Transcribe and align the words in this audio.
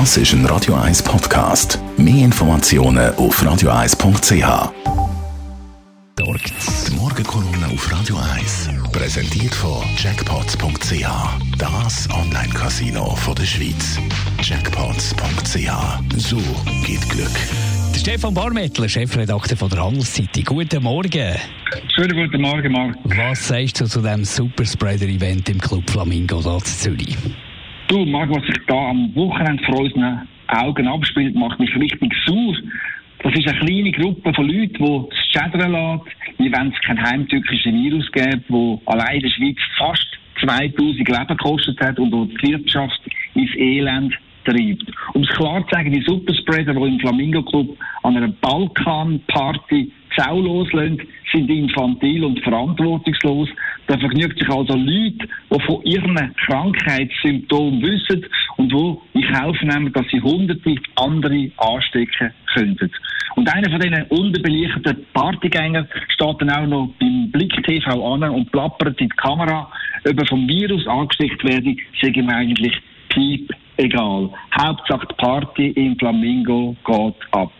Das 0.00 0.16
ist 0.16 0.32
ein 0.32 0.44
Radio 0.46 0.74
1 0.74 1.04
Podcast. 1.04 1.78
Mehr 1.96 2.24
Informationen 2.24 3.14
auf 3.14 3.40
radio1.ch. 3.40 4.72
Die 6.18 6.96
Morgenkolumne 6.96 7.68
auf 7.72 7.92
Radio 7.92 8.16
1 8.16 8.70
präsentiert 8.90 9.54
von 9.54 9.84
Jackpots.ch. 9.96 11.06
Das 11.58 12.10
Online-Casino 12.10 13.16
der 13.38 13.44
Schweiz. 13.44 14.00
Jackpots.ch. 14.42 15.70
So 16.16 16.38
geht 16.84 17.08
Glück. 17.08 17.30
Der 17.94 17.98
Stefan 18.00 18.34
Barmettler, 18.34 18.88
Chefredakteur 18.88 19.56
von 19.56 19.70
der 19.70 19.84
Handelszeitung. 19.84 20.42
Guten 20.44 20.82
Morgen. 20.82 21.36
Schönen 21.94 22.16
guten 22.16 22.42
Morgen, 22.42 22.72
Marc. 22.72 22.96
Was 23.04 23.46
sagst 23.46 23.80
du 23.80 23.86
zu 23.86 24.00
diesem 24.00 24.24
Superspreader-Event 24.24 25.50
im 25.50 25.60
Club 25.60 25.88
Flamingo 25.88 26.42
da 26.42 26.56
in 26.56 26.64
Zürich? 26.64 27.16
Du, 27.94 28.04
Marc, 28.04 28.28
was 28.28 28.44
sich 28.46 28.58
da 28.66 28.88
am 28.90 29.14
Wochenende 29.14 29.62
vor 29.62 29.78
unseren 29.78 30.26
Augen 30.48 30.88
abspielt, 30.88 31.36
macht 31.36 31.60
mich 31.60 31.72
richtig 31.76 32.12
sauer. 32.26 32.56
Das 33.22 33.32
ist 33.34 33.46
eine 33.46 33.58
kleine 33.60 33.92
Gruppe 33.92 34.34
von 34.34 34.48
Leuten, 34.48 34.84
die 34.84 35.14
es 35.14 35.30
schädern 35.30 35.70
lässt, 35.70 36.38
wie 36.38 36.50
wenn 36.50 36.72
es 36.72 36.80
kein 36.80 37.00
heimtückischen 37.00 37.72
Virus 37.84 38.10
gäbe, 38.10 38.42
der 38.50 38.78
allein 38.86 39.14
in 39.14 39.22
der 39.22 39.30
Schweiz 39.30 39.58
fast 39.78 40.08
2000 40.40 41.08
Leben 41.08 41.26
gekostet 41.28 41.80
hat 41.80 42.00
und 42.00 42.10
die 42.10 42.48
Wirtschaft 42.48 43.00
ins 43.34 43.54
Elend 43.54 44.12
treibt. 44.44 44.90
Um 45.12 45.22
es 45.22 45.28
klar 45.28 45.62
zu 45.68 45.76
sagen, 45.76 45.92
die 45.92 46.02
Superspreader, 46.02 46.74
die 46.74 46.88
im 46.88 46.98
Flamingo 46.98 47.44
Club 47.44 47.78
an 48.02 48.16
einer 48.16 48.32
Balkan-Party 48.40 49.92
Sau 50.16 50.40
loslösen, 50.40 51.00
sind 51.32 51.48
infantil 51.48 52.24
und 52.24 52.40
verantwortungslos. 52.40 53.48
Da 53.86 53.98
vergnügt 53.98 54.38
sich 54.38 54.48
also 54.48 54.74
Leute, 54.76 55.28
die 55.50 55.60
von 55.66 55.82
ihren 55.84 56.34
Krankheitssymptomen 56.46 57.82
wissen 57.82 58.26
und 58.56 58.72
die 58.72 59.18
in 59.18 59.32
Kauf 59.32 59.60
nehmen, 59.60 59.92
dass 59.92 60.06
sie 60.10 60.20
hunderte 60.20 60.74
andere 60.96 61.50
anstecken 61.58 62.30
könnten. 62.54 62.90
Und 63.36 63.52
einer 63.52 63.70
von 63.70 63.80
diesen 63.80 64.02
unterbelichteten 64.04 65.04
Partygängern 65.12 65.88
steht 66.08 66.40
dann 66.40 66.50
auch 66.50 66.66
noch 66.66 66.90
beim 67.00 67.30
Blick 67.30 67.52
TV 67.64 68.14
an 68.14 68.22
und 68.22 68.50
plappert 68.52 69.00
in 69.00 69.08
die 69.08 69.16
Kamera, 69.16 69.70
ob 70.08 70.18
er 70.18 70.26
vom 70.26 70.48
Virus 70.48 70.86
angesteckt 70.86 71.42
werde, 71.44 71.76
sei 72.00 72.08
ihm 72.08 72.28
eigentlich 72.28 72.74
piep 73.08 73.50
egal. 73.76 74.30
Hauptsache 74.58 75.06
die 75.08 75.14
Party 75.16 75.68
im 75.70 75.98
Flamingo 75.98 76.76
geht 76.86 77.14
ab. 77.32 77.50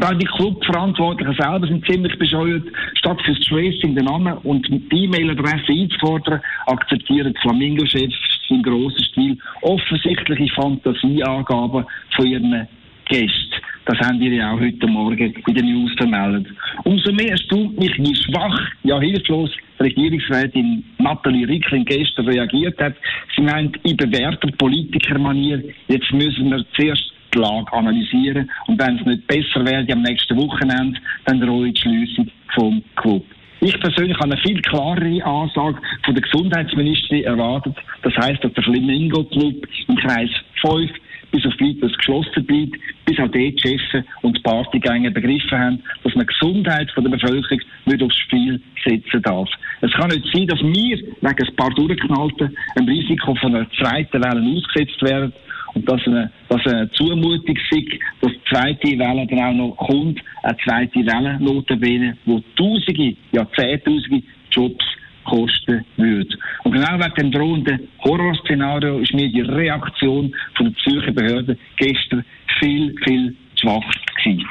Aber 0.00 0.14
auch 0.14 0.18
die 0.18 0.24
Clubverantwortlichen 0.24 1.34
selber 1.38 1.66
sind 1.66 1.84
ziemlich 1.84 2.18
bescheuert. 2.18 2.62
Statt 2.94 3.20
fürs 3.22 3.38
Tracing 3.40 3.94
den 3.94 4.06
Namen 4.06 4.38
und 4.44 4.66
die 4.66 5.04
E-Mail-Adresse 5.04 5.72
einzufordern, 5.72 6.40
akzeptieren 6.66 7.34
die 7.34 7.40
Flamingo-Chefs 7.40 8.16
im 8.48 8.62
grossen 8.62 9.04
Stil 9.04 9.38
offensichtliche 9.60 10.54
Fantasieangaben 10.54 11.84
von 12.16 12.26
ihren 12.26 12.66
Gästen. 13.10 13.60
Das 13.84 13.98
haben 13.98 14.20
wir 14.20 14.32
ja 14.32 14.52
auch 14.52 14.60
heute 14.60 14.86
Morgen 14.86 15.34
in 15.46 15.54
den 15.54 15.66
News 15.66 15.92
vermeldet. 15.98 16.46
Umso 16.84 17.12
mehr 17.12 17.32
erstaunt 17.32 17.78
mich, 17.78 17.92
wie 17.98 18.14
schwach, 18.14 18.58
ja 18.84 18.98
hilflos 19.00 19.50
Regierungsrätin 19.80 20.82
Nathalie 20.98 21.46
Ricklin 21.46 21.84
gestern 21.84 22.26
reagiert 22.26 22.80
hat. 22.80 22.94
Sie 23.36 23.42
meint, 23.42 23.76
in 23.84 23.96
bewährter 23.96 24.50
Politikermanier, 24.58 25.62
jetzt 25.88 26.10
müssen 26.12 26.50
wir 26.50 26.64
zuerst 26.74 27.12
die 27.34 27.38
Lage 27.38 27.72
analysieren 27.72 28.50
und 28.66 28.80
wenn 28.80 28.98
es 28.98 29.06
nicht 29.06 29.26
besser 29.26 29.64
werde 29.64 29.92
am 29.92 30.02
nächsten 30.02 30.36
Wochenende, 30.36 30.98
dann 31.26 31.40
drohe 31.40 31.72
die 31.72 31.80
Schliessung 31.80 32.28
vom 32.54 32.82
Club. 32.96 33.24
Ich 33.62 33.78
persönlich 33.78 34.16
habe 34.16 34.32
eine 34.32 34.40
viel 34.40 34.60
klarere 34.62 35.22
Ansage 35.22 35.78
von 36.04 36.14
der 36.14 36.22
Gesundheitsministerin 36.22 37.24
erwartet. 37.24 37.76
Das 38.02 38.16
heißt, 38.16 38.42
dass 38.42 38.54
der 38.54 38.64
Flamingo 38.64 39.22
Club 39.24 39.66
im 39.86 39.96
Kreis 39.96 40.30
5 40.62 40.90
bis 41.30 41.46
auf 41.46 41.52
weiteres 41.60 41.96
geschlossen 41.96 42.44
bleibt, 42.46 42.78
bis 43.04 43.18
auch 43.18 43.30
die 43.30 43.54
Chefs 43.58 44.06
und 44.22 44.36
die 44.36 44.42
Partygänger 44.42 45.10
begriffen 45.10 45.58
haben, 45.58 45.82
dass 46.02 46.14
man 46.14 46.26
die 46.26 46.32
Gesundheit 46.32 46.90
der 46.96 47.02
Bevölkerung 47.02 47.60
nicht 47.84 48.02
aufs 48.02 48.16
Spiel 48.16 48.60
setzen 48.84 49.22
darf. 49.22 49.48
Es 49.82 49.92
kann 49.92 50.08
nicht 50.08 50.26
sein, 50.32 50.46
dass 50.46 50.60
wir 50.60 50.96
wegen 50.96 51.14
ein 51.22 51.56
paar 51.56 51.70
Durchknallten 51.70 52.56
einem 52.76 52.88
Risiko 52.88 53.34
von 53.36 53.54
einer 53.54 53.70
zweiten 53.72 54.24
Welle 54.24 54.56
ausgesetzt 54.56 55.02
werden 55.02 55.32
und 55.74 55.88
dass 55.88 56.00
eine, 56.06 56.30
dass 56.48 56.64
eine 56.66 56.90
Zumutung 56.92 57.56
sei, 57.70 57.84
dass 58.20 58.32
die 58.32 58.40
zweite 58.50 58.98
Welle 58.98 59.26
dann 59.26 59.40
auch 59.40 59.54
noch 59.54 59.76
kommt, 59.76 60.20
eine 60.42 60.56
zweite 60.64 61.00
Welle 61.06 61.38
notabene, 61.40 62.16
wo 62.24 62.40
Tausende, 62.56 63.16
ja 63.32 63.46
Zehntausende 63.56 64.22
Jobs 64.50 64.84
kosten 65.24 65.84
würde. 65.96 66.36
Und 66.64 66.72
genau 66.72 66.98
wegen 66.98 67.14
dem 67.14 67.32
drohenden 67.32 67.88
Horrorszenario 68.04 68.98
ist 68.98 69.14
mir 69.14 69.28
die 69.30 69.42
Reaktion 69.42 70.34
von 70.56 70.66
der 70.66 70.74
Zürcher 70.82 71.12
Behörden 71.12 71.58
gestern 71.76 72.24
viel, 72.58 72.94
viel 73.04 73.36
schwach 73.56 73.82
gewesen. 74.24 74.44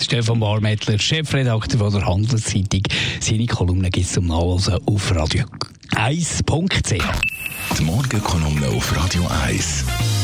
Stefan 0.00 0.40
Barmettler, 0.40 0.98
Chefredakteur 0.98 1.78
von 1.78 1.92
der 1.92 2.06
Handelszeitung. 2.06 2.82
Seine 3.20 3.46
Kolumne 3.46 3.90
gibt 3.90 4.06
es 4.06 4.12
zum 4.12 4.26
Nachlesen 4.26 4.78
auf 4.86 5.12
radio1.ch. 5.12 6.92
Die 7.78 7.82
Morgenkolumne 7.82 8.68
auf 8.68 8.96
Radio 8.96 9.26
1. 9.46 10.23